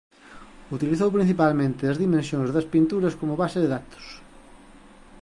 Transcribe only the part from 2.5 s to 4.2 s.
das pinturas como base de datos.